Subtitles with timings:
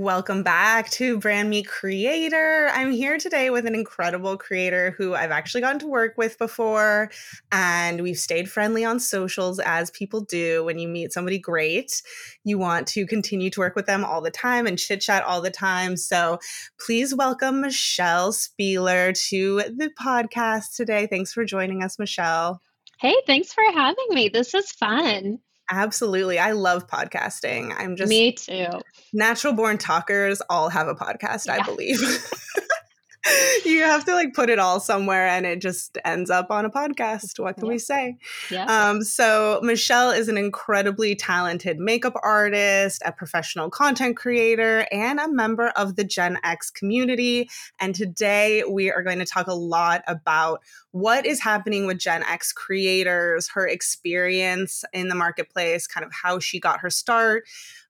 [0.00, 2.70] Welcome back to Brand Meet Creator.
[2.72, 7.10] I'm here today with an incredible creator who I've actually gotten to work with before,
[7.52, 12.00] and we've stayed friendly on socials as people do when you meet somebody great.
[12.44, 15.42] You want to continue to work with them all the time and chit chat all
[15.42, 15.98] the time.
[15.98, 16.38] So
[16.80, 21.08] please welcome Michelle Spieler to the podcast today.
[21.08, 22.62] Thanks for joining us, Michelle.
[23.00, 24.30] Hey, thanks for having me.
[24.30, 25.40] This is fun.
[25.70, 26.38] Absolutely.
[26.38, 27.72] I love podcasting.
[27.78, 28.66] I'm just Me too.
[29.12, 31.54] Natural born talkers all have a podcast, yeah.
[31.54, 32.00] I believe.
[33.64, 36.70] you have to like put it all somewhere and it just ends up on a
[36.70, 37.38] podcast.
[37.38, 37.70] What can yeah.
[37.70, 38.16] we say?
[38.50, 38.64] Yeah.
[38.64, 45.30] Um, so, Michelle is an incredibly talented makeup artist, a professional content creator, and a
[45.30, 47.50] member of the Gen X community.
[47.78, 52.22] And today we are going to talk a lot about what is happening with Gen
[52.22, 57.44] X creators, her experience in the marketplace, kind of how she got her start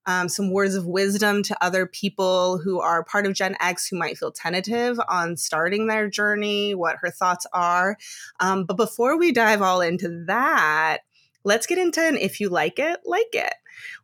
[0.06, 3.98] um, some words of wisdom to other people who are part of Gen X who
[3.98, 7.96] might feel tentative on starting their journey, what her thoughts are.
[8.40, 10.98] Um, but before we dive all into that,
[11.44, 13.54] let's get into an if you like it, like it.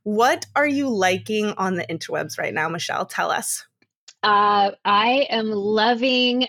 [0.03, 3.07] What are you liking on the interwebs right now, Michelle?
[3.07, 3.67] Tell us.
[4.23, 6.47] Uh, I am loving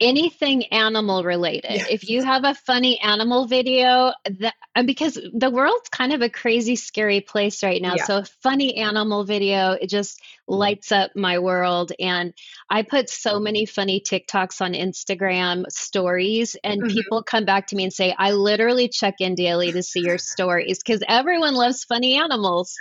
[0.00, 1.70] anything animal related.
[1.70, 1.86] Yes.
[1.90, 6.76] If you have a funny animal video, that because the world's kind of a crazy,
[6.76, 7.94] scary place right now.
[7.96, 8.04] Yeah.
[8.04, 11.92] So a funny animal video, it just lights up my world.
[11.98, 12.32] And
[12.70, 16.94] I put so many funny TikToks on Instagram stories, and mm-hmm.
[16.94, 20.18] people come back to me and say, I literally check in daily to see your
[20.18, 22.74] stories because everyone loves funny animals.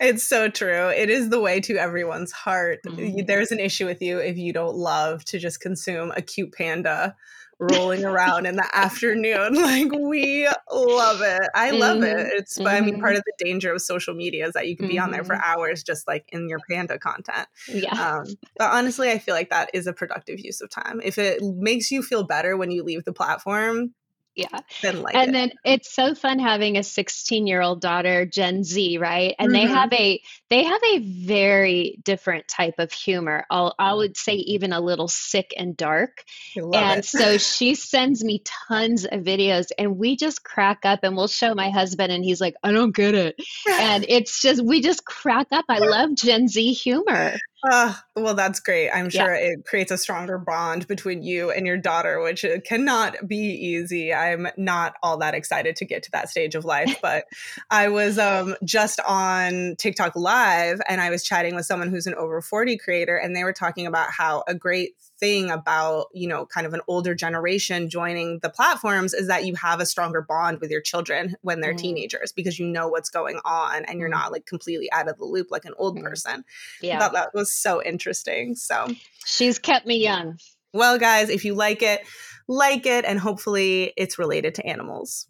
[0.00, 0.88] It's so true.
[0.88, 2.80] It is the way to everyone's heart.
[2.86, 3.26] Mm-hmm.
[3.26, 7.16] There's an issue with you if you don't love to just consume a cute panda
[7.58, 9.54] rolling around in the afternoon.
[9.62, 11.48] Like we love it.
[11.54, 12.18] I love mm-hmm.
[12.18, 12.32] it.
[12.34, 12.66] It's mm-hmm.
[12.66, 13.18] I mean part mm-hmm.
[13.18, 15.04] of the danger of social media is that you can be mm-hmm.
[15.04, 15.58] on there for mm-hmm.
[15.58, 17.46] hours just like in your panda content.
[17.68, 17.90] Yeah.
[17.92, 18.26] Um,
[18.58, 21.00] but honestly, I feel like that is a productive use of time.
[21.02, 23.94] If it makes you feel better when you leave the platform,
[24.34, 24.60] yeah.
[24.82, 25.32] Like and it.
[25.32, 29.34] then it's so fun having a 16 year old daughter gen z right?
[29.38, 29.66] And mm-hmm.
[29.66, 33.44] they have a they have a very different type of humor.
[33.50, 36.24] I'll, i would say even a little sick and dark.
[36.56, 41.28] And so she sends me tons of videos and we just crack up and we'll
[41.28, 43.36] show my husband and he's like i don't get it.
[43.68, 45.64] And it's just we just crack up.
[45.68, 47.36] I love gen z humor
[47.70, 48.90] uh, well, that's great.
[48.90, 49.52] I'm sure yeah.
[49.52, 54.12] it creates a stronger bond between you and your daughter, which uh, cannot be easy.
[54.12, 57.26] I'm not all that excited to get to that stage of life, but
[57.70, 62.14] I was um, just on TikTok Live and I was chatting with someone who's an
[62.14, 66.44] over 40 creator, and they were talking about how a great thing about you know
[66.44, 70.58] kind of an older generation joining the platforms is that you have a stronger bond
[70.60, 71.78] with your children when they're mm.
[71.78, 74.18] teenagers because you know what's going on and you're mm.
[74.18, 76.02] not like completely out of the loop like an old mm.
[76.02, 76.44] person
[76.80, 78.88] yeah I thought that was so interesting so
[79.24, 80.38] she's kept me young
[80.74, 82.00] well guys if you like it
[82.48, 85.28] like it and hopefully it's related to animals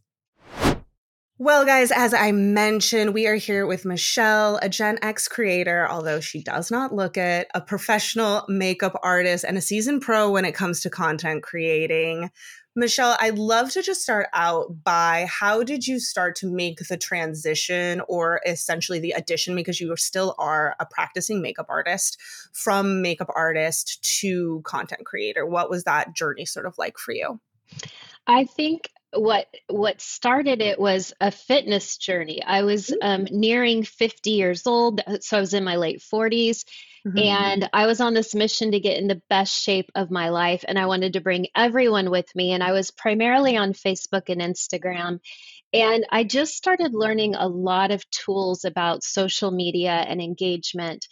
[1.43, 6.21] well, guys, as I mentioned, we are here with Michelle, a Gen X creator, although
[6.21, 10.55] she does not look it, a professional makeup artist, and a seasoned pro when it
[10.55, 12.31] comes to content creating.
[12.77, 16.97] Michelle, I'd love to just start out by how did you start to make the
[16.97, 22.21] transition or essentially the addition, because you still are a practicing makeup artist,
[22.53, 25.45] from makeup artist to content creator?
[25.45, 27.41] What was that journey sort of like for you?
[28.29, 32.43] I think what what started it was a fitness journey.
[32.43, 32.97] I was mm-hmm.
[33.03, 36.65] um, nearing 50 years old, uh, so I was in my late 40s.
[37.07, 37.19] Mm-hmm.
[37.19, 40.65] And I was on this mission to get in the best shape of my life.
[40.67, 42.53] And I wanted to bring everyone with me.
[42.53, 45.19] And I was primarily on Facebook and Instagram.
[45.73, 51.09] And I just started learning a lot of tools about social media and engagement.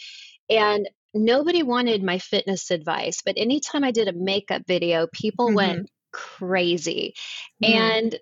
[0.48, 3.22] And nobody wanted my fitness advice.
[3.24, 5.56] But anytime I did a makeup video, people mm-hmm.
[5.56, 7.14] went crazy.
[7.62, 7.68] Mm.
[7.68, 8.18] And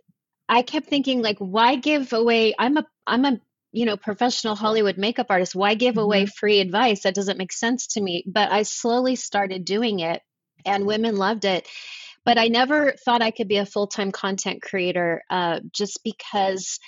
[0.48, 3.40] I kept thinking like why give away I'm a I'm a
[3.72, 6.04] you know professional Hollywood makeup artist why give mm-hmm.
[6.04, 10.22] away free advice that doesn't make sense to me but I slowly started doing it
[10.64, 11.68] and women loved it
[12.24, 16.78] but I never thought I could be a full-time content creator uh, just because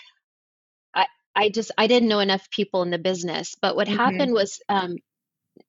[0.95, 3.99] I I just I didn't know enough people in the business but what mm-hmm.
[3.99, 4.97] happened was um,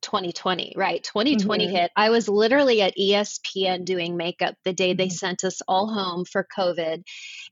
[0.01, 1.03] 2020, right?
[1.03, 1.75] 2020 mm-hmm.
[1.75, 1.91] hit.
[1.95, 5.11] I was literally at ESPN doing makeup the day they mm-hmm.
[5.11, 7.03] sent us all home for COVID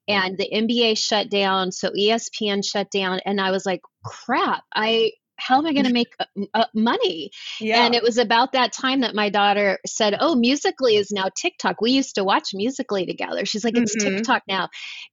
[0.08, 1.72] and the NBA shut down.
[1.72, 3.20] So ESPN shut down.
[3.26, 7.32] And I was like, crap, I how am I going to make uh, uh, money?
[7.60, 7.86] Yeah.
[7.86, 11.82] And it was about that time that my daughter said, Oh, Musical.ly is now TikTok.
[11.82, 13.46] We used to watch Musical.ly together.
[13.46, 14.18] She's like, It's mm-hmm.
[14.18, 14.70] TikTok now.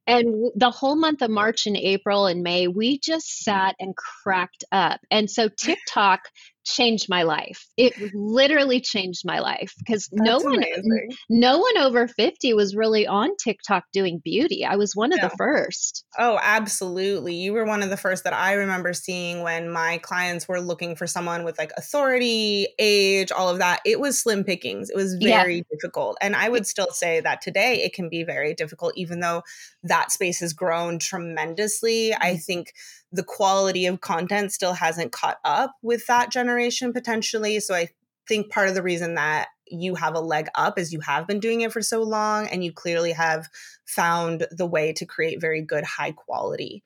[0.07, 3.95] And w- the whole month of March and April and May, we just sat and
[3.97, 5.01] cracked up.
[5.11, 6.21] And so TikTok
[6.67, 7.67] changed my life.
[7.77, 11.11] It literally changed my life because no one amazing.
[11.31, 14.65] no one over 50 was really on TikTok doing beauty.
[14.65, 16.05] I was one of the first.
[16.19, 17.35] Oh, absolutely.
[17.35, 20.97] You were one of the first that I remember seeing when my clients were looking
[20.97, 23.81] for someone with like authority, age, all of that.
[23.87, 24.91] It was slim pickings.
[24.91, 25.63] It was very yeah.
[25.71, 26.19] difficult.
[26.21, 29.43] And I would still say that today it can be very difficult even though
[29.85, 32.13] that space has grown tremendously.
[32.13, 32.37] I mm-hmm.
[32.39, 32.73] think
[33.13, 37.61] the quality of content still hasn't caught up with that generation potentially.
[37.61, 37.89] So I
[38.29, 41.41] think part of the reason that you have a leg up is you have been
[41.41, 43.49] doing it for so long and you clearly have
[43.85, 46.83] found the way to create very good high quality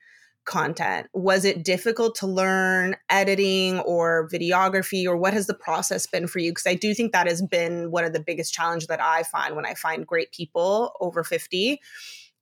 [0.46, 1.06] content.
[1.12, 6.38] Was it difficult to learn editing or videography or what has the process been for
[6.38, 6.50] you?
[6.50, 9.54] Because i do think that has been one of the biggest challenge that i find
[9.54, 11.78] when i find great people over 50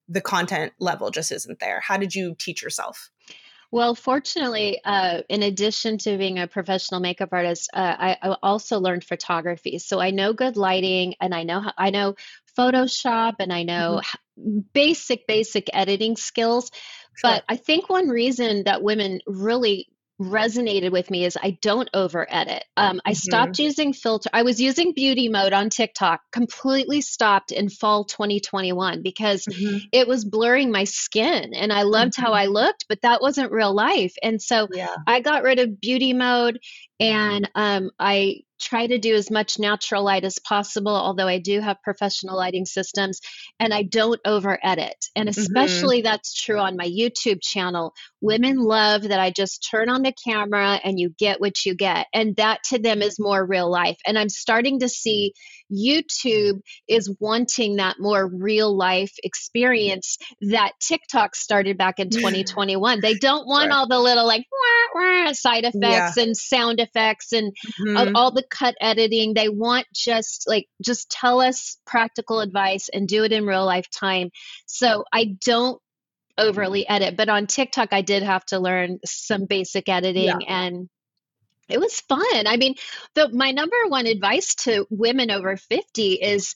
[0.08, 1.80] the content level just isn't there.
[1.80, 3.10] How did you teach yourself
[3.70, 8.80] well, fortunately, uh, in addition to being a professional makeup artist, uh, I, I, also
[8.80, 9.78] learned photography.
[9.78, 12.14] So I know good lighting, and I know how, I know
[12.58, 14.00] Photoshop, and I know
[14.38, 14.60] mm-hmm.
[14.72, 16.70] basic basic editing skills.
[17.14, 17.30] Sure.
[17.30, 19.88] But I think one reason that women really
[20.20, 22.64] resonated with me is I don't over edit.
[22.76, 23.16] Um, I mm-hmm.
[23.16, 24.28] stopped using filter.
[24.32, 29.78] I was using beauty mode on TikTok, completely stopped in fall 2021 because mm-hmm.
[29.92, 32.24] it was blurring my skin and I loved mm-hmm.
[32.24, 34.14] how I looked, but that wasn't real life.
[34.22, 34.96] And so yeah.
[35.06, 36.58] I got rid of beauty mode
[37.00, 41.60] and um, I try to do as much natural light as possible, although I do
[41.60, 43.20] have professional lighting systems,
[43.60, 44.96] and I don't over edit.
[45.14, 45.40] And mm-hmm.
[45.40, 46.04] especially mm-hmm.
[46.04, 47.94] that's true on my YouTube channel.
[48.20, 52.06] Women love that I just turn on the camera and you get what you get.
[52.12, 53.98] And that to them is more real life.
[54.06, 55.34] And I'm starting to see
[55.72, 63.00] YouTube is wanting that more real life experience that TikTok started back in 2021.
[63.00, 63.76] they don't want right.
[63.76, 66.22] all the little like wah, wah, side effects yeah.
[66.22, 67.96] and sound effects and mm-hmm.
[67.96, 69.34] all, all the cut editing.
[69.34, 73.90] They want just like, just tell us practical advice and do it in real life
[73.90, 74.30] time.
[74.66, 75.80] So I don't
[76.36, 80.46] overly edit, but on TikTok, I did have to learn some basic editing yeah.
[80.46, 80.88] and
[81.68, 82.46] it was fun.
[82.46, 82.74] I mean,
[83.14, 86.54] the my number one advice to women over 50 is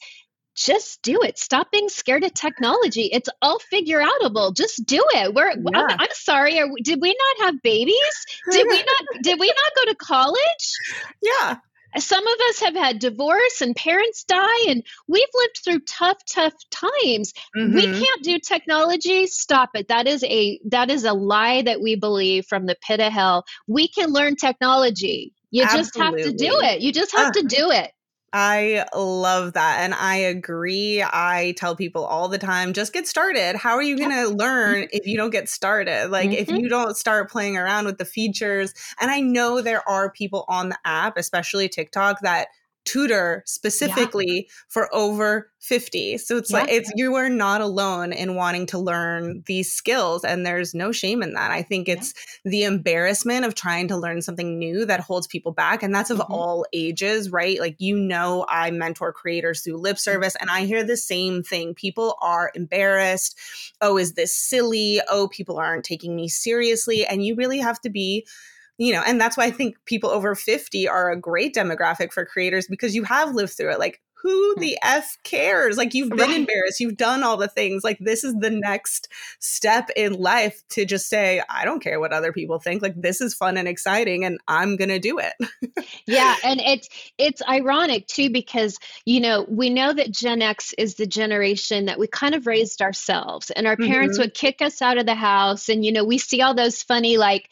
[0.55, 1.39] just do it.
[1.39, 3.09] Stop being scared of technology.
[3.13, 4.55] It's all figure outable.
[4.55, 5.35] Just do it.
[5.35, 5.61] We're yeah.
[5.75, 6.59] I'm, I'm, sorry.
[6.61, 8.27] Are, did we not have babies?
[8.51, 10.79] Did we not did we not go to college?
[11.23, 11.57] Yeah
[11.99, 16.55] some of us have had divorce and parents die and we've lived through tough tough
[16.71, 17.75] times mm-hmm.
[17.75, 21.97] we can't do technology stop it that is a that is a lie that we
[21.97, 25.85] believe from the pit of hell we can learn technology you Absolutely.
[25.85, 27.91] just have to do it you just have uh, to do it
[28.33, 29.81] I love that.
[29.81, 31.03] And I agree.
[31.03, 33.57] I tell people all the time just get started.
[33.57, 36.11] How are you going to learn if you don't get started?
[36.11, 36.39] Like, mm-hmm.
[36.39, 38.73] if you don't start playing around with the features.
[39.01, 42.49] And I know there are people on the app, especially TikTok, that
[42.85, 44.55] tutor specifically yeah.
[44.69, 46.61] for over 50 so it's yeah.
[46.61, 50.91] like it's you are not alone in wanting to learn these skills and there's no
[50.91, 52.13] shame in that i think it's
[52.45, 52.51] yeah.
[52.51, 56.19] the embarrassment of trying to learn something new that holds people back and that's of
[56.19, 56.33] mm-hmm.
[56.33, 60.83] all ages right like you know i mentor creators through lip service and i hear
[60.83, 63.39] the same thing people are embarrassed
[63.81, 67.91] oh is this silly oh people aren't taking me seriously and you really have to
[67.91, 68.27] be
[68.79, 72.25] you know, and that's why I think people over 50 are a great demographic for
[72.25, 73.79] creators because you have lived through it.
[73.79, 74.61] Like, who hmm.
[74.61, 75.77] the F cares?
[75.77, 76.37] Like, you've been right.
[76.37, 77.83] embarrassed, you've done all the things.
[77.85, 79.09] Like, this is the next
[79.41, 82.83] step in life to just say, I don't care what other people think.
[82.83, 85.35] Like, this is fun and exciting, and I'm going to do it.
[86.07, 86.37] yeah.
[86.45, 86.89] And it's,
[87.19, 91.99] it's ironic too, because, you know, we know that Gen X is the generation that
[91.99, 94.25] we kind of raised ourselves, and our parents mm-hmm.
[94.25, 95.69] would kick us out of the house.
[95.69, 97.51] And, you know, we see all those funny, like,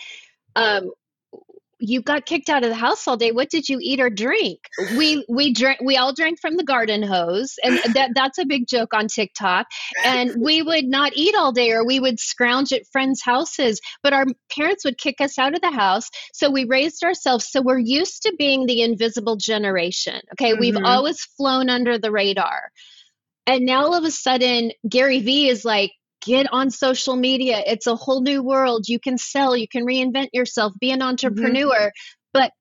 [0.54, 0.90] um,
[1.80, 3.32] you got kicked out of the house all day.
[3.32, 4.60] What did you eat or drink?
[4.96, 5.80] We we drank.
[5.80, 9.66] We all drank from the garden hose, and that that's a big joke on TikTok.
[10.04, 13.80] And we would not eat all day, or we would scrounge at friends' houses.
[14.02, 17.50] But our parents would kick us out of the house, so we raised ourselves.
[17.50, 20.20] So we're used to being the invisible generation.
[20.34, 20.60] Okay, mm-hmm.
[20.60, 22.70] we've always flown under the radar.
[23.46, 27.62] And now all of a sudden, Gary Vee is like, get on social media.
[27.66, 28.88] It's a whole new world.
[28.88, 31.08] You can sell, you can reinvent yourself, be an mm-hmm.
[31.08, 31.76] entrepreneur.
[31.76, 32.30] Mm-hmm.
[32.32, 32.52] But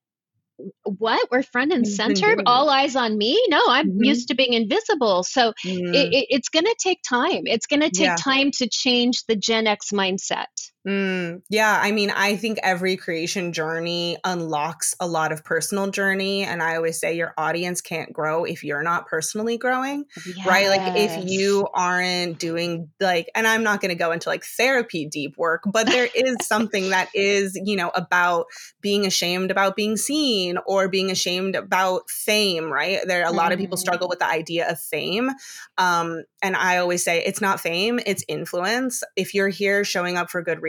[0.84, 4.04] what we're front and center all eyes on me no i'm mm-hmm.
[4.04, 7.90] used to being invisible so it, it, it's going to take time it's going to
[7.90, 8.16] take yeah.
[8.18, 10.48] time to change the gen x mindset
[10.88, 16.44] Mm, yeah, I mean, I think every creation journey unlocks a lot of personal journey.
[16.44, 20.48] And I always say your audience can't grow if you're not personally growing, yes.
[20.48, 20.70] right?
[20.70, 25.06] Like, if you aren't doing, like, and I'm not going to go into like therapy
[25.06, 28.46] deep work, but there is something that is, you know, about
[28.80, 33.00] being ashamed about being seen or being ashamed about fame, right?
[33.06, 33.56] There are a lot mm.
[33.56, 34.12] of people struggle mm.
[34.12, 35.30] with the idea of fame.
[35.78, 39.04] Um, and I always say it's not fame, it's influence.
[39.18, 40.69] If you're here showing up for good reasons,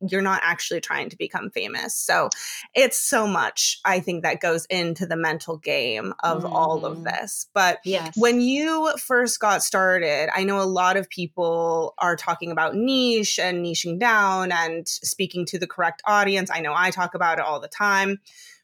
[0.00, 1.94] you're not actually trying to become famous.
[1.94, 2.30] So
[2.74, 6.50] it's so much, I think, that goes into the mental game of mm.
[6.50, 7.04] all of mm-hmm.
[7.04, 7.46] this.
[7.52, 8.16] But yes.
[8.16, 13.38] when you first got started, I know a lot of people are talking about niche
[13.38, 16.50] and niching down and speaking to the correct audience.
[16.52, 18.20] I know I talk about it all the time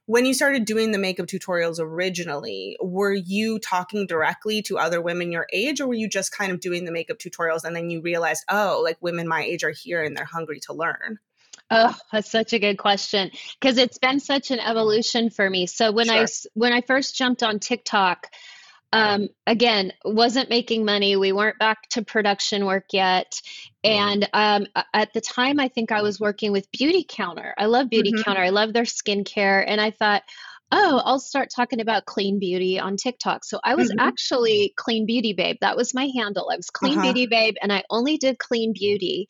[0.07, 5.33] when you started doing the makeup tutorials originally, were you talking directly to other women
[5.33, 8.01] your age, or were you just kind of doing the makeup tutorials and then you
[8.01, 11.19] realized, oh, like women my age are here and they're hungry to learn?
[11.69, 15.67] Oh, that's such a good question because it's been such an evolution for me.
[15.67, 16.17] So when sure.
[16.17, 18.29] I when I first jumped on TikTok,
[18.97, 21.17] um, again, wasn't making money.
[21.17, 23.41] We weren't back to production work yet.
[23.85, 27.53] And um, at the time, I think I was working with Beautycounter.
[27.59, 28.23] I love Beauty mm-hmm.
[28.23, 28.41] Counter.
[28.41, 29.63] I love their skincare.
[29.67, 30.23] And I thought,
[30.73, 33.45] oh, I'll start talking about clean beauty on TikTok.
[33.45, 34.01] So I was mm-hmm.
[34.01, 35.57] actually Clean Beauty Babe.
[35.61, 36.51] That was my handle.
[36.53, 37.03] I was Clean uh-huh.
[37.03, 39.29] Beauty Babe, and I only did clean beauty.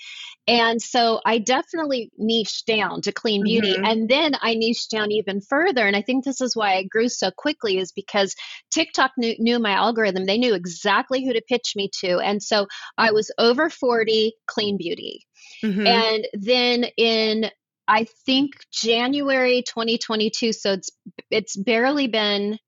[0.48, 3.74] And so I definitely niched down to clean beauty.
[3.74, 3.84] Mm-hmm.
[3.84, 5.86] And then I niched down even further.
[5.86, 8.34] And I think this is why I grew so quickly, is because
[8.70, 10.24] TikTok knew, knew my algorithm.
[10.24, 12.18] They knew exactly who to pitch me to.
[12.18, 12.66] And so
[12.96, 15.26] I was over 40 clean beauty.
[15.62, 15.86] Mm-hmm.
[15.86, 17.50] And then in
[17.88, 20.52] I think January 2022.
[20.52, 20.90] So it's
[21.30, 22.58] it's barely been.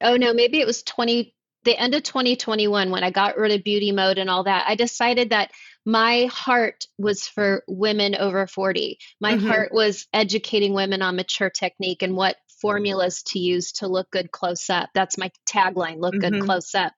[0.00, 1.34] Oh no, maybe it was 20
[1.64, 4.64] the end of 2021 when I got rid of beauty mode and all that.
[4.68, 5.50] I decided that
[5.84, 8.98] my heart was for women over 40.
[9.20, 9.46] My mm-hmm.
[9.46, 14.30] heart was educating women on mature technique and what formulas to use to look good
[14.30, 14.90] close up.
[14.94, 16.34] That's my tagline, look mm-hmm.
[16.36, 16.92] good close up.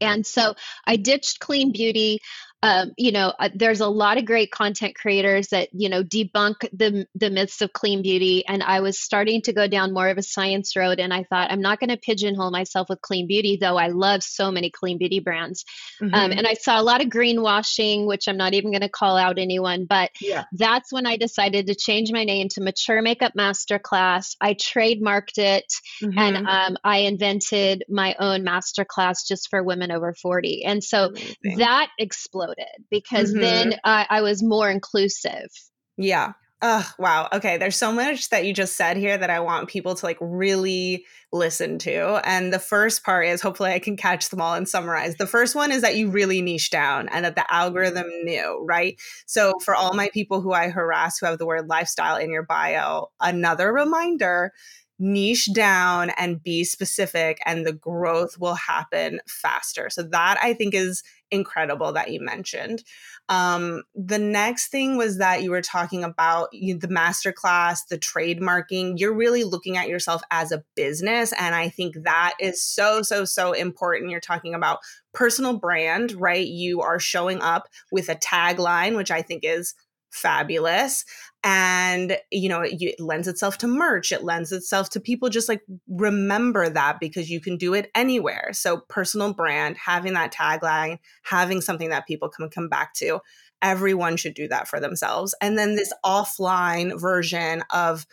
[0.00, 0.54] And so
[0.86, 2.20] I ditched clean beauty
[2.62, 6.56] um, you know, uh, there's a lot of great content creators that you know debunk
[6.72, 10.18] the the myths of clean beauty, and I was starting to go down more of
[10.18, 11.00] a science road.
[11.00, 14.22] And I thought I'm not going to pigeonhole myself with clean beauty, though I love
[14.22, 15.64] so many clean beauty brands.
[16.02, 16.14] Um, mm-hmm.
[16.14, 19.16] Um, and I saw a lot of greenwashing, which I'm not even going to call
[19.16, 20.44] out anyone, but yeah.
[20.52, 24.36] that's when I decided to change my name to Mature Makeup Masterclass.
[24.38, 26.18] I trademarked it, mm-hmm.
[26.18, 30.64] and um, I invented my own masterclass just for women over 40.
[30.64, 31.58] And so Amazing.
[31.58, 33.40] that exploded exploded because mm-hmm.
[33.40, 35.48] then I, I was more inclusive.
[35.96, 36.32] Yeah.
[36.62, 37.26] Oh, wow.
[37.32, 37.56] Okay.
[37.56, 41.06] There's so much that you just said here that I want people to like really
[41.32, 42.20] listen to.
[42.28, 45.16] And the first part is hopefully I can catch them all and summarize.
[45.16, 49.00] The first one is that you really niche down and that the algorithm knew, right?
[49.24, 52.42] So for all my people who I harass who have the word lifestyle in your
[52.42, 54.52] bio, another reminder
[55.00, 59.88] niche down and be specific and the growth will happen faster.
[59.88, 62.82] So that I think is incredible that you mentioned.
[63.28, 68.94] Um, the next thing was that you were talking about you, the masterclass, the trademarking.
[68.98, 71.32] You're really looking at yourself as a business.
[71.38, 74.10] And I think that is so, so, so important.
[74.10, 74.80] You're talking about
[75.14, 76.46] personal brand, right?
[76.46, 79.74] You are showing up with a tagline, which I think is
[80.10, 81.04] fabulous
[81.42, 85.48] and you know it, it, lends itself to merch it lends itself to people just
[85.48, 88.50] like remember that because you can do it anywhere.
[88.52, 93.20] So personal brand having that tagline having something that people can come back to
[93.62, 95.34] everyone should do that for themselves.
[95.40, 98.06] And then this offline version of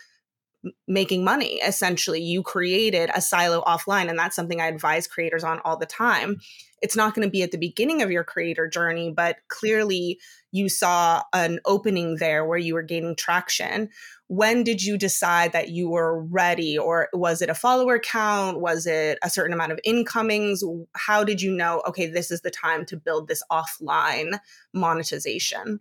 [0.87, 2.21] making money essentially.
[2.21, 6.37] You created a silo offline and that's something i advise creators on all the time.
[6.81, 10.19] It's not going to be at the beginning of your creator journey but clearly
[10.51, 13.89] you saw an opening there where you were gaining traction.
[14.27, 18.59] When did you decide that you were ready or was it a follower count?
[18.59, 20.63] Was it a certain amount of incomings?
[20.93, 24.39] How did you know okay this is the time to build this offline
[24.73, 25.79] monetization?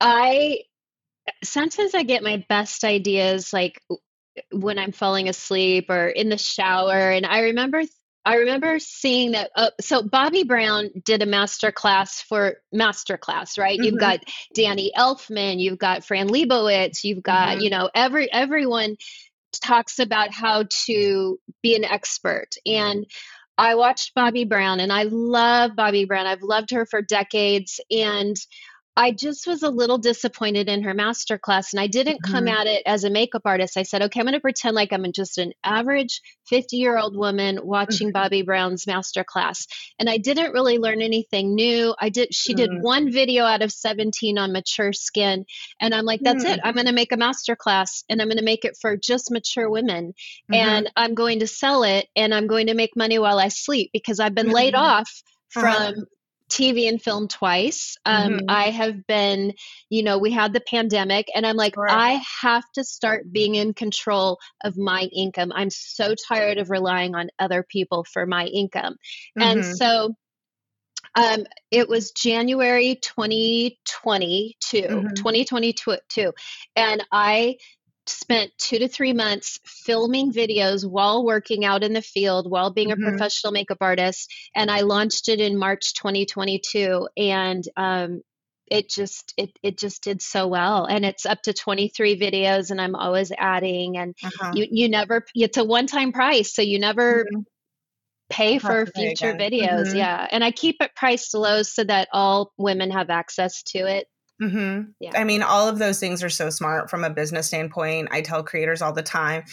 [0.00, 0.60] I
[1.42, 3.80] sometimes I get my best ideas like
[4.52, 7.10] when I'm falling asleep or in the shower.
[7.10, 7.82] And I remember
[8.24, 9.50] I remember seeing that.
[9.54, 13.78] Uh, so Bobbi Brown did a master class for master class, right?
[13.78, 13.84] Mm-hmm.
[13.84, 14.20] You've got
[14.54, 17.60] Danny Elfman, you've got Fran Lebowitz, you've got mm-hmm.
[17.62, 18.96] you know every everyone
[19.62, 23.06] talks about how to be an expert and.
[23.60, 26.28] I watched Bobbi Brown and I love Bobbi Brown.
[26.28, 27.80] I've loved her for decades.
[27.90, 28.36] And
[28.98, 32.60] I just was a little disappointed in her master class and I didn't come mm-hmm.
[32.60, 33.76] at it as a makeup artist.
[33.76, 37.16] I said, okay, I'm going to pretend like I'm just an average 50 year old
[37.16, 38.34] woman watching mm-hmm.
[38.34, 39.68] Bobbi Brown's master class.
[40.00, 41.94] And I didn't really learn anything new.
[41.96, 42.74] I did, she mm-hmm.
[42.74, 45.46] did one video out of 17 on mature skin.
[45.80, 46.58] And I'm like, that's it.
[46.58, 46.62] Mm.
[46.64, 49.30] I'm going to make a master class and I'm going to make it for just
[49.30, 50.08] mature women.
[50.52, 50.54] Mm-hmm.
[50.54, 53.90] And I'm going to sell it and I'm going to make money while I sleep
[53.92, 54.82] because I've been laid mm-hmm.
[54.82, 55.22] off
[55.54, 55.92] uh-huh.
[55.92, 56.06] from.
[56.48, 57.96] TV and film twice.
[58.04, 58.46] Um, mm-hmm.
[58.48, 59.54] I have been,
[59.88, 61.90] you know, we had the pandemic, and I'm like, right.
[61.90, 65.52] I have to start being in control of my income.
[65.54, 68.94] I'm so tired of relying on other people for my income.
[69.38, 69.42] Mm-hmm.
[69.42, 70.14] And so
[71.14, 75.14] um, it was January 2022, mm-hmm.
[75.14, 76.32] 2022,
[76.76, 77.56] and I
[78.08, 82.90] spent two to three months filming videos while working out in the field, while being
[82.90, 83.02] mm-hmm.
[83.02, 84.32] a professional makeup artist.
[84.54, 87.08] And I launched it in March 2022.
[87.16, 88.22] And um,
[88.70, 92.80] it just it it just did so well and it's up to 23 videos and
[92.80, 94.52] i'm always adding and uh-huh.
[94.54, 97.40] you you never it's a one time price so you never mm-hmm.
[98.28, 99.96] pay for future videos mm-hmm.
[99.96, 104.06] yeah and i keep it priced low so that all women have access to it
[104.40, 104.90] Mm-hmm.
[105.00, 105.12] Yeah.
[105.14, 108.08] I mean, all of those things are so smart from a business standpoint.
[108.10, 109.44] I tell creators all the time,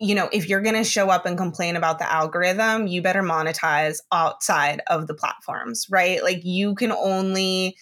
[0.00, 3.22] you know, if you're going to show up and complain about the algorithm, you better
[3.22, 6.22] monetize outside of the platforms, right?
[6.22, 7.76] Like you can only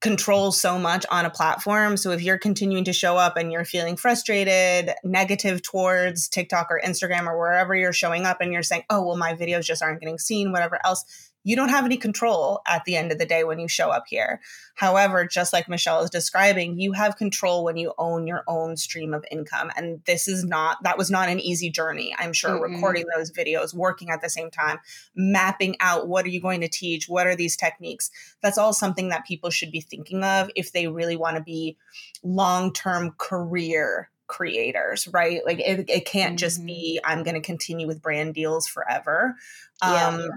[0.00, 1.96] control so much on a platform.
[1.96, 6.80] So if you're continuing to show up and you're feeling frustrated, negative towards TikTok or
[6.84, 10.00] Instagram or wherever you're showing up and you're saying, "Oh, well my videos just aren't
[10.00, 13.44] getting seen, whatever else." You don't have any control at the end of the day
[13.44, 14.40] when you show up here.
[14.74, 19.14] However, just like Michelle is describing, you have control when you own your own stream
[19.14, 19.70] of income.
[19.76, 22.12] And this is not, that was not an easy journey.
[22.18, 22.74] I'm sure mm-hmm.
[22.74, 24.78] recording those videos, working at the same time,
[25.14, 27.08] mapping out what are you going to teach?
[27.08, 28.10] What are these techniques?
[28.42, 31.76] That's all something that people should be thinking of if they really want to be
[32.24, 35.42] long term career creators, right?
[35.46, 36.38] Like it, it can't mm-hmm.
[36.38, 39.36] just be, I'm going to continue with brand deals forever.
[39.80, 40.08] Yeah.
[40.08, 40.30] Um,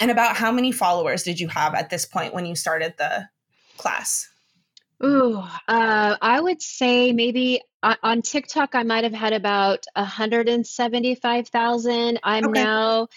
[0.00, 3.28] and about how many followers did you have at this point when you started the
[3.76, 4.28] class?
[5.04, 12.18] Ooh, uh, I would say maybe uh, on TikTok I might have had about 175,000.
[12.22, 12.64] I'm okay.
[12.64, 13.08] now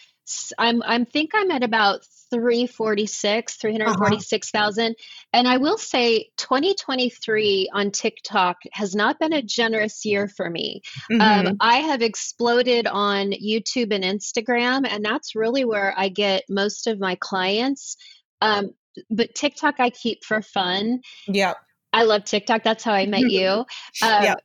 [0.57, 4.85] I'm I'm think I'm at about 346, 346,000.
[4.85, 4.93] Uh-huh.
[5.33, 10.81] And I will say 2023 on TikTok has not been a generous year for me.
[11.11, 11.47] Um, mm-hmm.
[11.47, 16.87] Um, I have exploded on YouTube and Instagram, and that's really where I get most
[16.87, 17.97] of my clients.
[18.41, 18.71] Um,
[19.09, 21.01] but TikTok I keep for fun.
[21.27, 21.53] Yeah.
[21.91, 22.63] I love TikTok.
[22.63, 23.47] That's how I met you.
[23.47, 23.65] Um,
[24.01, 24.35] yeah.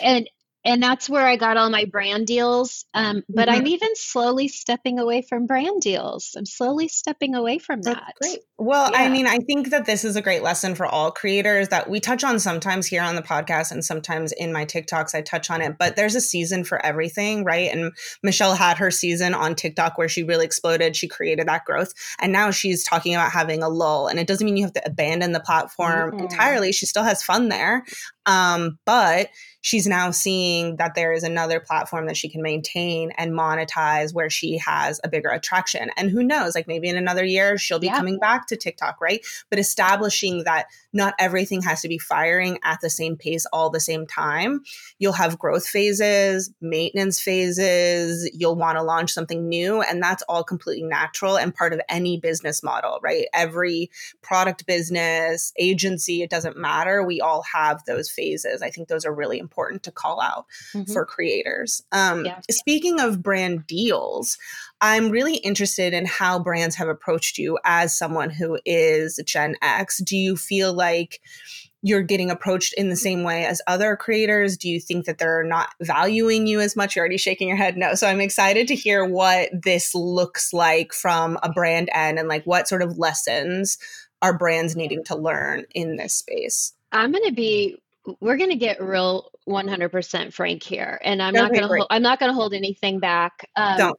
[0.00, 0.28] And
[0.64, 2.86] and that's where I got all my brand deals.
[2.94, 3.58] Um, but mm-hmm.
[3.58, 6.34] I'm even slowly stepping away from brand deals.
[6.38, 8.02] I'm slowly stepping away from that.
[8.18, 8.40] That's great.
[8.56, 9.02] Well, yeah.
[9.02, 12.00] I mean, I think that this is a great lesson for all creators that we
[12.00, 15.60] touch on sometimes here on the podcast and sometimes in my TikToks, I touch on
[15.60, 15.76] it.
[15.78, 17.70] But there's a season for everything, right?
[17.70, 20.96] And Michelle had her season on TikTok where she really exploded.
[20.96, 21.92] She created that growth.
[22.20, 24.06] And now she's talking about having a lull.
[24.06, 26.20] And it doesn't mean you have to abandon the platform mm-hmm.
[26.20, 26.72] entirely.
[26.72, 27.84] She still has fun there.
[28.26, 33.32] Um, but she's now seeing that there is another platform that she can maintain and
[33.32, 35.90] monetize where she has a bigger attraction.
[35.96, 37.96] And who knows, like maybe in another year, she'll be yeah.
[37.96, 39.24] coming back to TikTok, right?
[39.50, 43.80] But establishing that not everything has to be firing at the same pace all the
[43.80, 44.62] same time.
[44.98, 49.82] You'll have growth phases, maintenance phases, you'll want to launch something new.
[49.82, 53.26] And that's all completely natural and part of any business model, right?
[53.34, 53.90] Every
[54.22, 57.02] product business, agency, it doesn't matter.
[57.02, 58.62] We all have those phases.
[58.62, 60.92] I think those are really important to call out mm-hmm.
[60.92, 61.82] for creators.
[61.90, 62.40] Um, yeah.
[62.50, 64.38] Speaking of brand deals,
[64.84, 70.02] I'm really interested in how brands have approached you as someone who is Gen X.
[70.04, 71.22] Do you feel like
[71.80, 74.58] you're getting approached in the same way as other creators?
[74.58, 76.94] Do you think that they're not valuing you as much?
[76.94, 77.94] You're already shaking your head no.
[77.94, 82.44] So I'm excited to hear what this looks like from a brand end and like
[82.44, 83.78] what sort of lessons
[84.20, 86.74] are brands needing to learn in this space.
[86.92, 87.80] I'm going to be
[88.20, 92.18] we're going to get real 100% frank here and i'm not going to i'm not
[92.18, 93.98] going to hold anything back um, Don't.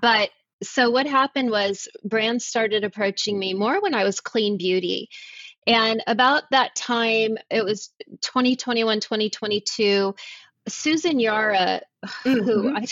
[0.00, 0.30] But
[0.62, 5.08] so what happened was brands started approaching me more when i was clean beauty
[5.66, 7.90] and about that time it was
[8.22, 10.14] 2021 2022
[10.68, 11.80] susan yara
[12.24, 12.40] mm-hmm.
[12.40, 12.86] who i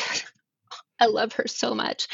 [1.02, 2.06] I love her so much.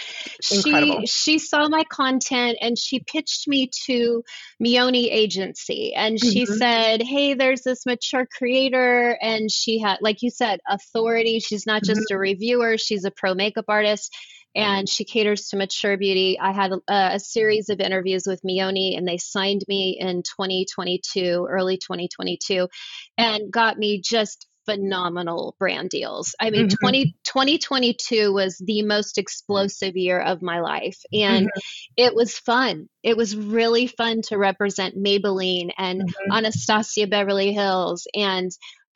[0.50, 1.00] Incredible.
[1.02, 4.24] She she saw my content and she pitched me to
[4.64, 6.54] Mioni Agency and she mm-hmm.
[6.54, 11.38] said, "Hey, there's this mature creator and she had like you said, authority.
[11.38, 12.16] She's not just mm-hmm.
[12.16, 14.14] a reviewer, she's a pro makeup artist."
[14.58, 16.36] And she caters to mature beauty.
[16.40, 16.80] I had a,
[17.14, 22.68] a series of interviews with Meoni, and they signed me in 2022, early 2022,
[23.16, 26.34] and got me just phenomenal brand deals.
[26.40, 26.84] I mean, mm-hmm.
[26.84, 30.98] 20, 2022 was the most explosive year of my life.
[31.12, 31.60] And mm-hmm.
[31.96, 32.88] it was fun.
[33.02, 36.32] It was really fun to represent Maybelline and mm-hmm.
[36.32, 38.50] Anastasia Beverly Hills and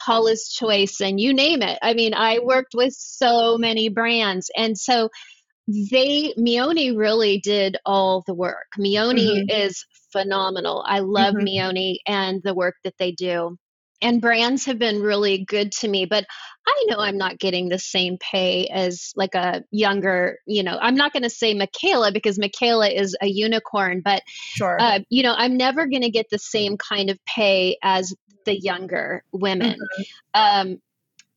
[0.05, 1.79] Paula's Choice and you name it.
[1.81, 4.51] I mean, I worked with so many brands.
[4.57, 5.09] And so
[5.69, 8.67] they, Meoni really did all the work.
[8.79, 9.51] Meoni mm-hmm.
[9.51, 10.85] is phenomenal.
[10.87, 11.45] I love mm-hmm.
[11.45, 13.57] Meoni and the work that they do
[14.03, 16.27] and brands have been really good to me but
[16.67, 20.97] i know i'm not getting the same pay as like a younger you know i'm
[20.97, 24.23] not going to say mikayla because mikayla is a unicorn but
[24.57, 28.13] sure uh, you know i'm never going to get the same kind of pay as
[28.45, 30.71] the younger women mm-hmm.
[30.71, 30.79] um,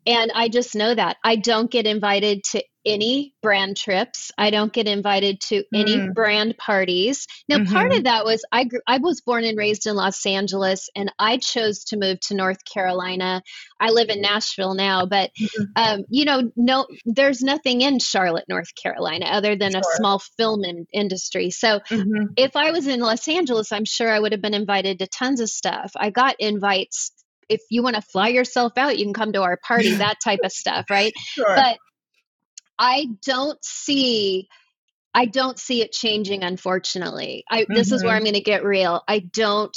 [0.06, 4.32] and I just know that I don't get invited to any brand trips.
[4.38, 6.14] I don't get invited to any mm.
[6.14, 7.26] brand parties.
[7.50, 7.74] Now, mm-hmm.
[7.74, 11.12] part of that was I grew, I was born and raised in Los Angeles, and
[11.18, 13.42] I chose to move to North Carolina.
[13.80, 15.64] I live in Nashville now, but mm-hmm.
[15.76, 19.82] um, you know, no, there's nothing in Charlotte, North Carolina, other than sure.
[19.82, 21.50] a small film in, industry.
[21.50, 22.34] So, mm-hmm.
[22.38, 25.40] if I was in Los Angeles, I'm sure I would have been invited to tons
[25.40, 25.92] of stuff.
[25.96, 27.12] I got invites
[27.50, 30.40] if you want to fly yourself out, you can come to our party, that type
[30.44, 31.14] of stuff, right?
[31.18, 31.56] Sure.
[31.56, 31.78] But
[32.78, 34.48] I don't see
[35.14, 37.46] I don't see it changing unfortunately.
[37.50, 37.74] I mm-hmm.
[37.74, 38.18] this is where mm-hmm.
[38.18, 39.02] I'm going to get real.
[39.08, 39.76] I don't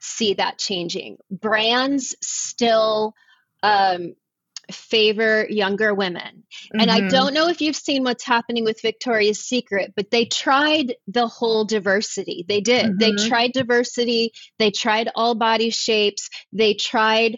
[0.00, 1.18] see that changing.
[1.30, 3.14] Brands still
[3.62, 4.14] um
[4.70, 6.22] favor younger women.
[6.22, 6.80] Mm-hmm.
[6.80, 7.08] And I mm-hmm.
[7.08, 11.64] don't know if you've seen what's happening with Victoria's Secret, but they tried the whole
[11.64, 12.44] diversity.
[12.48, 12.86] They did.
[12.86, 12.98] Mm-hmm.
[12.98, 17.36] They tried diversity, they tried all body shapes, they tried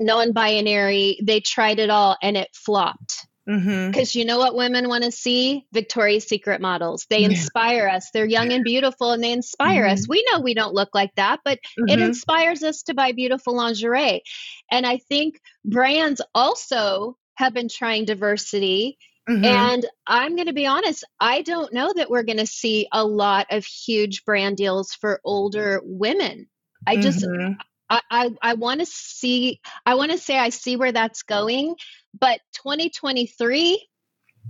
[0.00, 3.27] non binary, they tried it all, and it flopped.
[3.48, 3.90] Mm-hmm.
[3.90, 4.18] Because mm-hmm.
[4.18, 5.66] you know what women want to see?
[5.72, 7.06] Victoria's Secret models.
[7.08, 8.10] They inspire us.
[8.12, 9.94] They're young and beautiful and they inspire mm-hmm.
[9.94, 10.08] us.
[10.08, 11.88] We know we don't look like that, but mm-hmm.
[11.88, 14.22] it inspires us to buy beautiful lingerie.
[14.70, 18.98] And I think brands also have been trying diversity.
[19.28, 19.44] Mm-hmm.
[19.44, 23.04] And I'm going to be honest, I don't know that we're going to see a
[23.04, 26.48] lot of huge brand deals for older women.
[26.86, 27.54] I just, mm-hmm.
[27.90, 31.76] I, I, I want to see, I want to say I see where that's going,
[32.18, 33.86] but 2023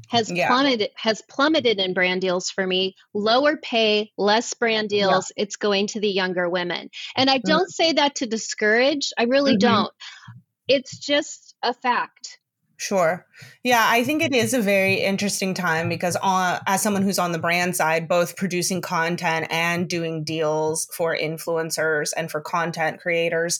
[0.08, 0.46] has yeah.
[0.46, 5.42] plummeted has plummeted in brand deals for me lower pay less brand deals yeah.
[5.42, 7.42] it's going to the younger women and i mm.
[7.42, 7.82] don't mm-hmm.
[7.84, 9.68] say that to discourage i really mm-hmm.
[9.74, 9.92] don't
[10.68, 12.37] it's just a fact
[12.80, 13.26] Sure.
[13.64, 17.32] Yeah, I think it is a very interesting time because on, as someone who's on
[17.32, 23.58] the brand side, both producing content and doing deals for influencers and for content creators,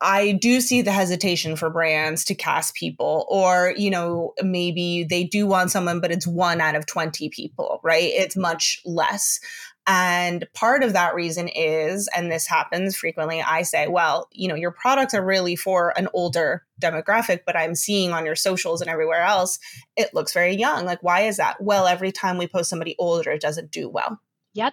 [0.00, 5.24] I do see the hesitation for brands to cast people, or, you know, maybe they
[5.24, 8.10] do want someone, but it's one out of 20 people, right?
[8.14, 9.40] It's much less.
[9.86, 14.54] And part of that reason is, and this happens frequently, I say, well, you know,
[14.54, 18.88] your products are really for an older demographic, but I'm seeing on your socials and
[18.88, 19.58] everywhere else,
[19.94, 20.86] it looks very young.
[20.86, 21.56] Like, why is that?
[21.60, 24.18] Well, every time we post somebody older, it doesn't do well.
[24.54, 24.72] Yep.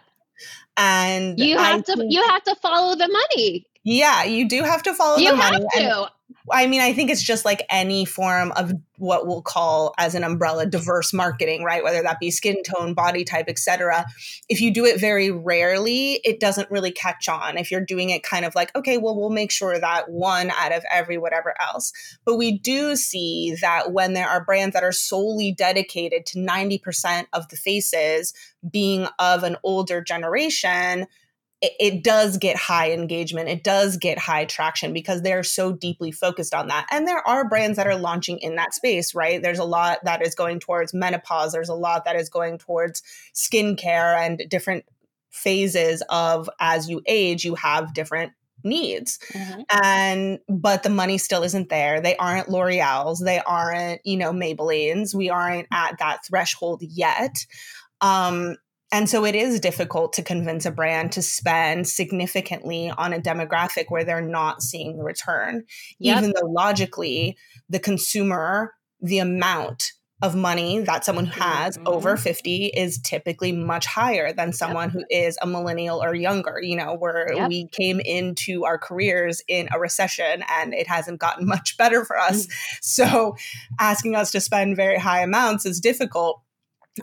[0.77, 3.65] And you have I to think, you have to follow the money.
[3.83, 5.65] Yeah, you do have to follow you the money.
[5.73, 6.11] have to.
[6.51, 10.23] I mean, I think it's just like any form of what we'll call as an
[10.23, 11.83] umbrella diverse marketing, right?
[11.83, 14.05] Whether that be skin tone, body type, etc.
[14.49, 17.57] If you do it very rarely, it doesn't really catch on.
[17.57, 20.71] If you're doing it kind of like, okay, well, we'll make sure that one out
[20.71, 21.91] of every whatever else.
[22.25, 27.25] But we do see that when there are brands that are solely dedicated to 90%
[27.33, 28.33] of the faces
[28.69, 31.07] being of an older generation,
[31.61, 33.49] it, it does get high engagement.
[33.49, 36.87] It does get high traction because they're so deeply focused on that.
[36.91, 39.41] And there are brands that are launching in that space, right?
[39.41, 41.51] There's a lot that is going towards menopause.
[41.51, 44.85] There's a lot that is going towards skincare and different
[45.29, 49.19] phases of as you age, you have different needs.
[49.33, 49.61] Mm-hmm.
[49.83, 52.01] And but the money still isn't there.
[52.01, 55.15] They aren't L'Oreal's, they aren't, you know, Maybelline's.
[55.15, 57.45] We aren't at that threshold yet.
[58.01, 58.57] Um,
[58.91, 63.85] and so it is difficult to convince a brand to spend significantly on a demographic
[63.89, 65.63] where they're not seeing the return,
[65.99, 66.17] yep.
[66.17, 67.37] even though logically
[67.69, 71.87] the consumer, the amount of money that someone who has mm-hmm.
[71.87, 74.93] over 50 is typically much higher than someone yep.
[74.93, 77.49] who is a millennial or younger, you know, where yep.
[77.49, 82.19] we came into our careers in a recession and it hasn't gotten much better for
[82.19, 82.45] us.
[82.45, 82.77] Mm-hmm.
[82.81, 83.35] So
[83.79, 86.41] asking us to spend very high amounts is difficult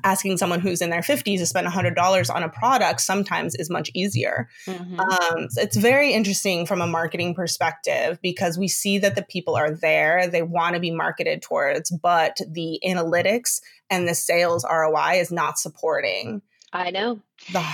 [0.05, 3.90] asking someone who's in their 50s to spend $100 on a product sometimes is much
[3.94, 4.48] easier.
[4.66, 5.01] Mm-hmm.
[5.01, 9.57] Um, so it's very interesting from a marketing perspective because we see that the people
[9.57, 15.20] are there, they want to be marketed towards, but the analytics and the sales ROI
[15.20, 16.42] is not supporting.
[16.72, 17.20] I know.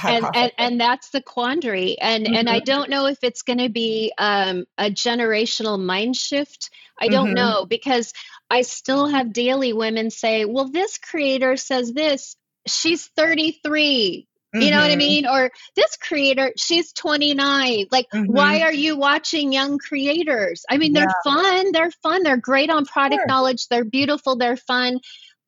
[0.05, 2.35] And, and, and that's the quandary and mm-hmm.
[2.35, 2.65] and I mm-hmm.
[2.65, 6.71] don't know if it's going to be um, a generational mind shift.
[7.01, 7.35] I don't mm-hmm.
[7.35, 8.13] know because
[8.51, 12.37] I still have daily women say, "Well, this creator says this.
[12.67, 14.63] She's 33." Mm-hmm.
[14.63, 14.99] You know what I mm-hmm.
[14.99, 15.27] mean?
[15.27, 17.87] Or this creator, she's 29.
[17.91, 18.65] Like, why mm-hmm.
[18.65, 20.65] are you watching young creators?
[20.71, 21.73] I mean, they're fun.
[21.73, 22.23] They're fun.
[22.23, 23.27] They're great on product sure.
[23.27, 23.67] knowledge.
[23.67, 24.37] They're beautiful.
[24.37, 25.01] They're fun.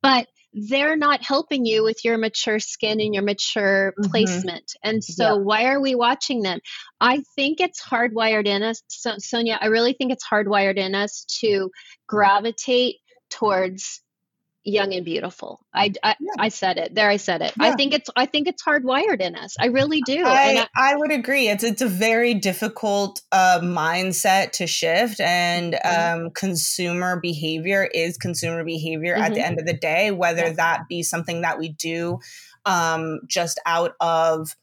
[0.03, 4.11] But they're not helping you with your mature skin and your mature mm-hmm.
[4.11, 4.73] placement.
[4.83, 5.43] And so, yeah.
[5.43, 6.61] why are we watching them?
[7.01, 8.83] I think it's hardwired in us.
[8.89, 11.71] So, Sonia, I really think it's hardwired in us to
[12.07, 12.97] gravitate
[13.31, 14.03] towards
[14.67, 15.61] young and beautiful.
[15.73, 16.31] I, I, yeah.
[16.39, 17.09] I said it there.
[17.09, 17.53] I said it.
[17.59, 17.69] Yeah.
[17.69, 19.57] I think it's I think it's hardwired in us.
[19.59, 20.25] I really do.
[20.25, 21.49] I, I, I, would agree.
[21.49, 26.25] It's it's a very difficult uh, mindset to shift, and mm-hmm.
[26.25, 29.23] um, consumer behavior is consumer behavior mm-hmm.
[29.23, 29.47] at the mm-hmm.
[29.47, 30.11] end of the day.
[30.11, 30.53] Whether yeah.
[30.55, 32.19] that be something that we do
[32.65, 34.55] um, just out of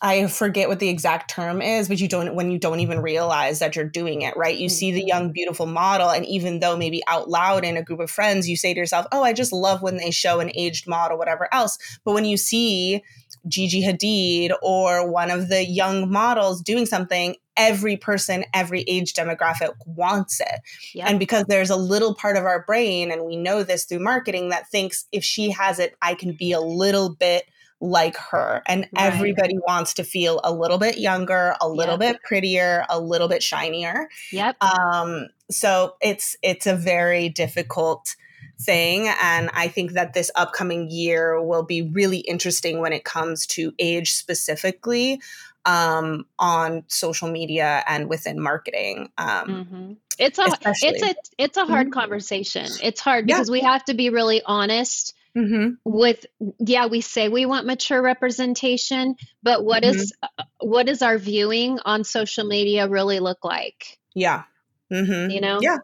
[0.00, 3.58] I forget what the exact term is, but you don't when you don't even realize
[3.60, 4.56] that you're doing it, right?
[4.56, 4.74] You mm-hmm.
[4.74, 5.08] see the mm-hmm.
[5.08, 8.56] young, beautiful model, and even though maybe out loud in a group of friends, you
[8.56, 11.78] say to yourself, Oh, I just love when they show an aged model, whatever else.
[12.04, 13.02] But when you see
[13.48, 19.70] Gigi Hadid or one of the young models doing something, every person, every age demographic
[19.86, 20.60] wants it.
[20.94, 21.08] Yep.
[21.08, 24.48] And because there's a little part of our brain, and we know this through marketing,
[24.48, 27.44] that thinks if she has it, I can be a little bit
[27.84, 29.12] like her and right.
[29.12, 32.14] everybody wants to feel a little bit younger a little yep.
[32.14, 38.16] bit prettier a little bit shinier yep um so it's it's a very difficult
[38.58, 43.46] thing and i think that this upcoming year will be really interesting when it comes
[43.46, 45.20] to age specifically
[45.66, 49.92] um, on social media and within marketing um, mm-hmm.
[50.18, 50.88] it's a especially.
[50.88, 52.00] it's a it's a hard mm-hmm.
[52.00, 53.52] conversation it's hard because yeah.
[53.52, 55.74] we have to be really honest Mm-hmm.
[55.84, 56.26] with
[56.60, 59.98] yeah we say we want mature representation but what mm-hmm.
[59.98, 64.44] is uh, what does our viewing on social media really look like yeah
[64.92, 65.30] mm-hmm.
[65.30, 65.78] you know yeah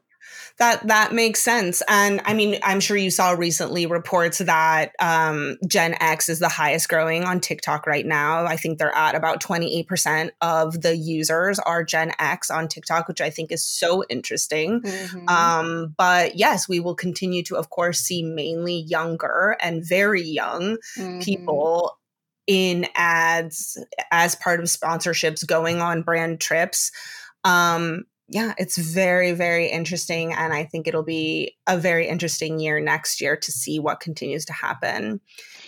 [0.58, 5.56] that that makes sense and i mean i'm sure you saw recently reports that um,
[5.66, 9.40] gen x is the highest growing on tiktok right now i think they're at about
[9.42, 14.80] 28% of the users are gen x on tiktok which i think is so interesting
[14.82, 15.28] mm-hmm.
[15.28, 20.76] um, but yes we will continue to of course see mainly younger and very young
[20.96, 21.20] mm-hmm.
[21.20, 21.96] people
[22.46, 26.90] in ads as part of sponsorships going on brand trips
[27.44, 30.32] um, yeah, it's very, very interesting.
[30.32, 34.44] And I think it'll be a very interesting year next year to see what continues
[34.44, 35.20] to happen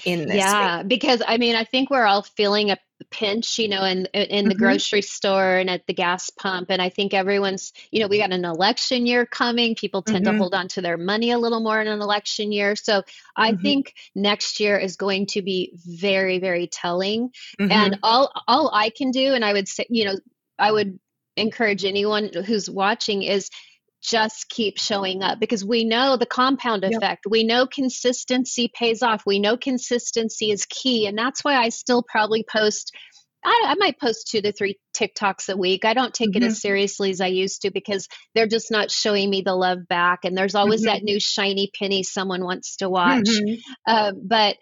[0.05, 0.37] in this.
[0.37, 0.89] Yeah, space.
[0.89, 2.79] because I mean, I think we're all feeling a
[3.11, 4.63] pinch, you know, in in the mm-hmm.
[4.63, 6.71] grocery store and at the gas pump.
[6.71, 9.75] And I think everyone's, you know, we got an election year coming.
[9.75, 10.35] People tend mm-hmm.
[10.35, 12.77] to hold on to their money a little more in an election year.
[12.77, 13.03] So
[13.37, 13.63] I mm-hmm.
[13.63, 17.31] think next year is going to be very, very telling.
[17.59, 18.01] And mm-hmm.
[18.05, 20.15] all all I can do, and I would say, you know,
[20.61, 21.01] I would
[21.37, 23.49] encourage anyone who's watching is
[24.03, 27.25] just keep showing up because we know the compound effect.
[27.25, 27.31] Yep.
[27.31, 29.23] We know consistency pays off.
[29.25, 31.07] We know consistency is key.
[31.07, 32.93] And that's why I still probably post,
[33.45, 35.85] I, I might post two to three TikToks a week.
[35.85, 36.43] I don't take mm-hmm.
[36.43, 36.59] it as mm-hmm.
[36.59, 40.25] seriously as I used to because they're just not showing me the love back.
[40.25, 40.95] And there's always mm-hmm.
[40.95, 43.29] that new shiny penny someone wants to watch.
[43.29, 43.55] Mm-hmm.
[43.87, 44.57] Uh, but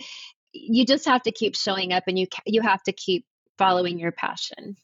[0.52, 3.24] you just have to keep showing up and you, you have to keep
[3.56, 4.76] following your passion.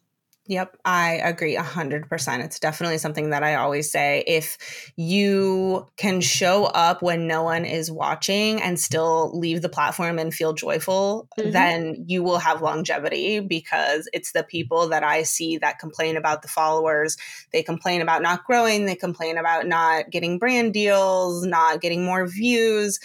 [0.49, 2.45] Yep, I agree 100%.
[2.45, 4.23] It's definitely something that I always say.
[4.27, 10.21] If you can show up when no one is watching and still leave the platform
[10.21, 11.51] and feel joyful, mm-hmm.
[11.51, 16.43] then you will have longevity because it's the people that I see that complain about
[16.43, 17.17] the followers.
[17.53, 22.27] They complain about not growing, they complain about not getting brand deals, not getting more
[22.27, 23.01] views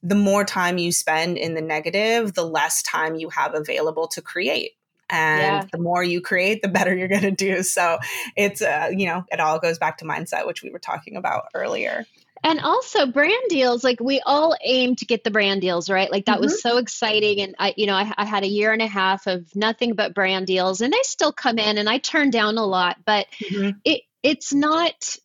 [0.00, 4.22] the more time you spend in the negative, the less time you have available to
[4.22, 4.77] create
[5.10, 5.64] and yeah.
[5.72, 7.98] the more you create the better you're going to do so
[8.36, 11.46] it's uh, you know it all goes back to mindset which we were talking about
[11.54, 12.06] earlier
[12.42, 16.26] and also brand deals like we all aim to get the brand deals right like
[16.26, 16.44] that mm-hmm.
[16.44, 19.26] was so exciting and i you know I, I, had a year and a half
[19.26, 22.64] of nothing but brand deals and they still come in and i turn down a
[22.64, 23.70] lot but mm-hmm.
[23.84, 25.16] it it's not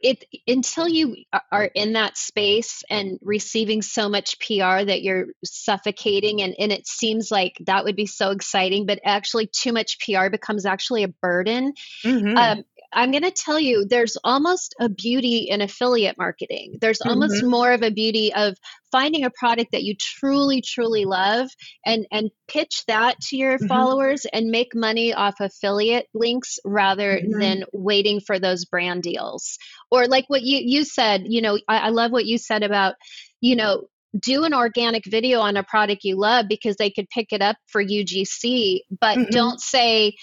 [0.00, 1.16] it until you
[1.52, 6.86] are in that space and receiving so much PR that you're suffocating and, and it
[6.86, 11.08] seems like that would be so exciting, but actually too much PR becomes actually a
[11.08, 11.74] burden.
[12.04, 12.36] Mm-hmm.
[12.36, 16.78] Um, I'm going to tell you, there's almost a beauty in affiliate marketing.
[16.80, 17.50] There's almost mm-hmm.
[17.50, 18.56] more of a beauty of
[18.90, 21.48] finding a product that you truly, truly love
[21.86, 23.66] and, and pitch that to your mm-hmm.
[23.66, 27.38] followers and make money off affiliate links rather mm-hmm.
[27.38, 29.58] than waiting for those brand deals.
[29.90, 32.94] Or like what you, you said, you know, I, I love what you said about,
[33.40, 33.86] you know,
[34.18, 37.56] do an organic video on a product you love because they could pick it up
[37.68, 39.30] for UGC, but mm-hmm.
[39.30, 40.16] don't say,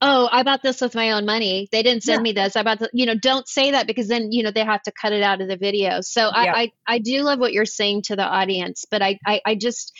[0.00, 1.68] oh, I bought this with my own money.
[1.72, 2.22] They didn't send yeah.
[2.22, 2.56] me this.
[2.56, 4.92] I bought the, you know, don't say that because then, you know, they have to
[4.92, 6.00] cut it out of the video.
[6.02, 6.30] So yeah.
[6.30, 9.54] I, I, I, do love what you're saying to the audience, but I, I, I
[9.56, 9.92] just,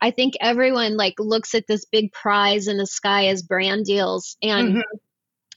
[0.00, 4.36] I think everyone like looks at this big prize in the sky as brand deals
[4.40, 4.96] and mm-hmm.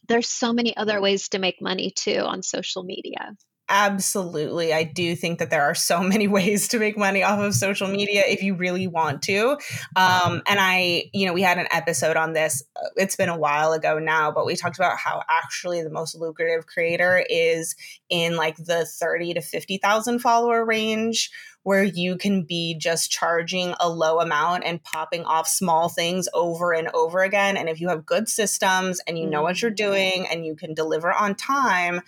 [0.07, 3.35] there's so many other ways to make money too on social media.
[3.69, 4.73] Absolutely.
[4.73, 7.87] I do think that there are so many ways to make money off of social
[7.87, 9.57] media if you really want to.
[9.95, 12.63] Um, and I, you know, we had an episode on this.
[12.75, 16.15] Uh, it's been a while ago now, but we talked about how actually the most
[16.15, 17.75] lucrative creator is
[18.09, 21.31] in like the 30 to 50,000 follower range
[21.63, 26.73] where you can be just charging a low amount and popping off small things over
[26.73, 27.57] and over again.
[27.57, 29.91] And if you have good systems and you know what you're mm-hmm.
[29.91, 32.01] doing and you can deliver on time,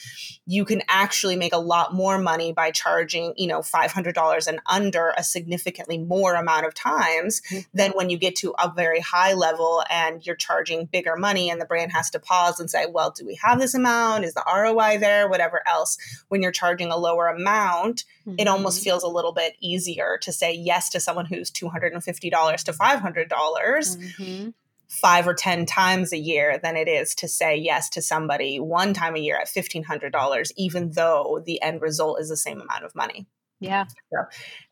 [0.46, 5.14] you can actually make a lot more money by charging, you know, $500 and under
[5.18, 7.62] a significantly more amount of times mm-hmm.
[7.74, 11.62] than when you get to a very high level and you're charging bigger money and
[11.62, 14.26] the brand has to pause and say, well, do we have this amount?
[14.26, 15.30] Is the ROI there?
[15.30, 15.98] Whatever else.
[16.28, 18.36] When you're charging a lower amount, mm-hmm.
[18.38, 18.84] it almost mm-hmm.
[18.86, 23.28] feels a little bit bit easier to say yes to someone who's $250 to $500
[23.30, 24.50] mm-hmm.
[24.88, 28.94] five or 10 times a year than it is to say yes to somebody one
[28.94, 32.96] time a year at $1,500, even though the end result is the same amount of
[32.96, 33.28] money.
[33.62, 33.86] Yeah.
[34.12, 34.20] So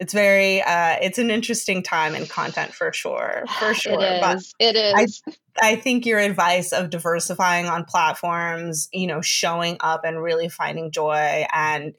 [0.01, 3.45] it's very uh it's an interesting time in content for sure.
[3.59, 3.93] For sure.
[3.93, 4.21] It is.
[4.21, 5.23] But it is.
[5.25, 10.49] I, I think your advice of diversifying on platforms, you know, showing up and really
[10.49, 11.93] finding joy and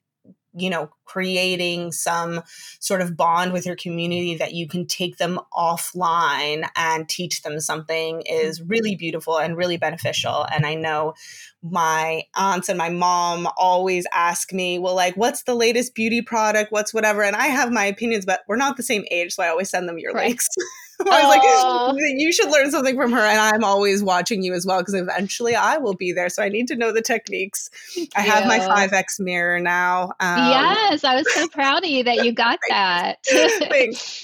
[0.56, 2.42] you know creating some
[2.80, 7.60] sort of bond with your community that you can take them offline and teach them
[7.60, 8.68] something is mm-hmm.
[8.68, 11.14] really beautiful and really beneficial and i know
[11.62, 16.70] my aunts and my mom always ask me well like what's the latest beauty product
[16.70, 19.48] what's whatever and i have my opinions but we're not the same age so i
[19.48, 20.28] always send them your right.
[20.28, 20.48] links
[21.00, 23.20] I was like, you should learn something from her.
[23.20, 26.28] And I'm always watching you as well because eventually I will be there.
[26.28, 27.70] So I need to know the techniques.
[28.16, 30.12] I have my 5X mirror now.
[30.20, 33.18] Um, yes, I was so proud of you that you got that.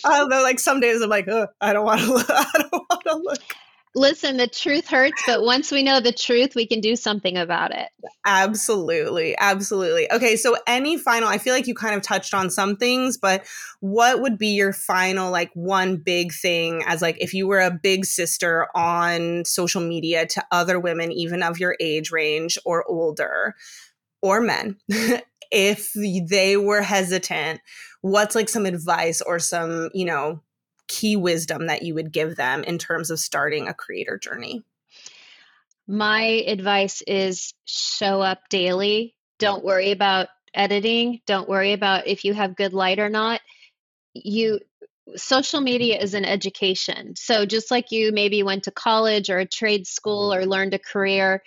[0.05, 2.13] Although, like some days I'm like, oh, I don't want to.
[2.13, 2.27] look.
[2.29, 3.57] I don't want to look.
[3.95, 7.73] Listen, the truth hurts, but once we know the truth, we can do something about
[7.75, 7.89] it.
[8.25, 9.37] Absolutely.
[9.37, 10.11] Absolutely.
[10.13, 10.37] Okay.
[10.37, 13.45] So, any final, I feel like you kind of touched on some things, but
[13.81, 17.71] what would be your final, like, one big thing as, like, if you were a
[17.71, 23.57] big sister on social media to other women, even of your age range or older,
[24.23, 24.77] or men,
[25.51, 25.93] if
[26.29, 27.61] they were hesitant,
[28.03, 30.41] what's like some advice or some, you know,
[30.91, 34.65] key wisdom that you would give them in terms of starting a creator journey?
[35.87, 39.15] My advice is show up daily.
[39.39, 41.21] Don't worry about editing.
[41.27, 43.41] Don't worry about if you have good light or not.
[44.15, 44.61] You
[45.17, 47.15] social media is an education.
[47.17, 50.79] So just like you maybe went to college or a trade school or learned a
[50.79, 51.43] career,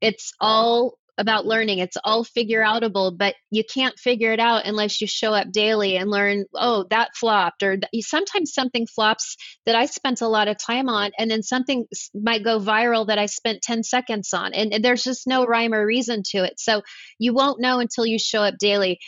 [0.00, 1.78] it's all about learning.
[1.78, 5.96] It's all figure outable, but you can't figure it out unless you show up daily
[5.96, 7.62] and learn, oh, that flopped.
[7.62, 11.86] Or sometimes something flops that I spent a lot of time on, and then something
[12.14, 14.54] might go viral that I spent 10 seconds on.
[14.54, 16.54] And, and there's just no rhyme or reason to it.
[16.58, 16.82] So
[17.18, 18.98] you won't know until you show up daily.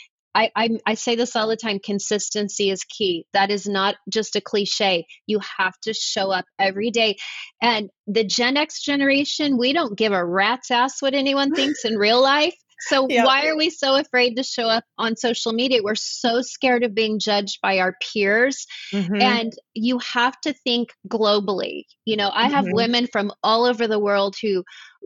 [0.55, 3.25] I, I, say this all the time consistency is key.
[3.33, 5.05] That is not just a cliche.
[5.25, 7.17] You have to show up every day.
[7.61, 11.97] And the Gen X generation, we don't give a rat's ass what anyone thinks in
[11.97, 12.55] real life.
[12.79, 15.81] So why are we so afraid to show up on social media?
[15.83, 18.65] We're so scared of being judged by our peers.
[18.93, 19.21] Mm-hmm.
[19.21, 21.83] And you have to think globally.
[22.05, 22.75] You know, I have mm-hmm.
[22.75, 24.63] women from all over the world who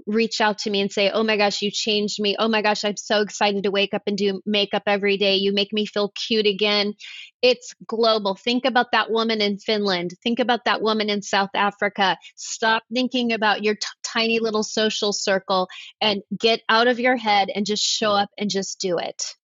[0.08, 2.36] reach out to me and say, Oh my gosh, you changed me.
[2.38, 5.36] Oh my gosh, I'm so excited to wake up and do makeup every day.
[5.36, 6.94] You make me feel cute again.
[7.42, 8.36] It's global.
[8.36, 10.12] Think about that woman in Finland.
[10.24, 12.18] Think about that woman in South Africa.
[12.36, 15.67] Stop thinking about your t- tiny little social circle
[16.00, 18.24] and get out of your head and just show mm.
[18.24, 19.36] up and just do it.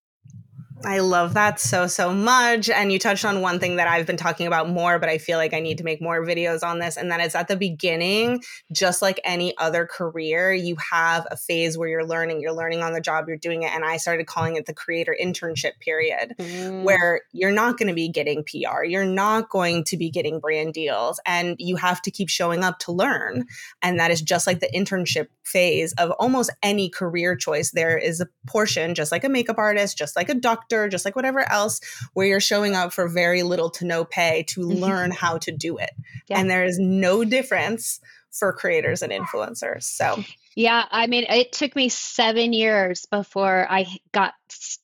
[0.86, 2.70] I love that so, so much.
[2.70, 5.38] And you touched on one thing that I've been talking about more, but I feel
[5.40, 6.98] like I need to make more videos on this.
[6.98, 11.78] And that is at the beginning, just like any other career, you have a phase
[11.78, 13.72] where you're learning, you're learning on the job, you're doing it.
[13.72, 16.84] And I started calling it the creator internship period, mm.
[16.84, 20.74] where you're not going to be getting PR, you're not going to be getting brand
[20.74, 23.46] deals, and you have to keep showing up to learn.
[23.82, 27.72] And that is just like the internship phase of almost any career choice.
[27.72, 31.06] There is a portion, just like a makeup artist, just like a doctor doctor, just
[31.06, 31.80] like whatever else,
[32.14, 34.80] where you're showing up for very little to no pay to mm-hmm.
[34.80, 35.92] learn how to do it.
[36.28, 36.40] Yeah.
[36.40, 38.00] And there is no difference
[38.32, 39.84] for creators and influencers.
[39.84, 40.24] So,
[40.56, 44.34] yeah, I mean, it took me seven years before I got,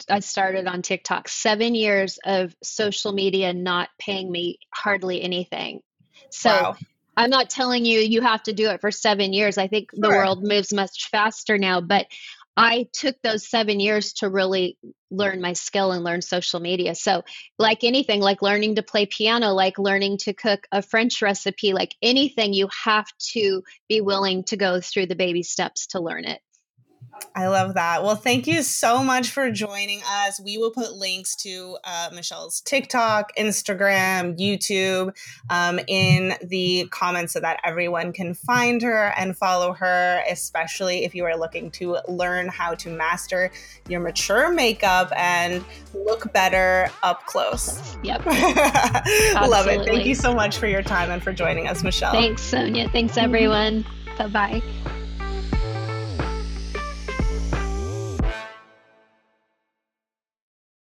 [0.09, 5.81] I started on TikTok, seven years of social media not paying me hardly anything.
[6.29, 6.75] So, wow.
[7.15, 9.59] I'm not telling you you have to do it for seven years.
[9.59, 10.01] I think sure.
[10.01, 12.07] the world moves much faster now, but
[12.55, 14.77] I took those seven years to really
[15.09, 16.93] learn my skill and learn social media.
[16.93, 17.23] So,
[17.57, 21.95] like anything, like learning to play piano, like learning to cook a French recipe, like
[22.01, 26.41] anything, you have to be willing to go through the baby steps to learn it.
[27.35, 28.03] I love that.
[28.03, 30.39] Well, thank you so much for joining us.
[30.39, 35.15] We will put links to uh, Michelle's TikTok, Instagram, YouTube
[35.49, 41.15] um, in the comments so that everyone can find her and follow her, especially if
[41.15, 43.51] you are looking to learn how to master
[43.87, 47.97] your mature makeup and look better up close.
[48.03, 48.25] Yep.
[48.25, 49.85] love it.
[49.85, 52.11] Thank you so much for your time and for joining us, Michelle.
[52.11, 52.89] Thanks, Sonia.
[52.89, 53.85] Thanks, everyone.
[54.17, 54.61] bye bye.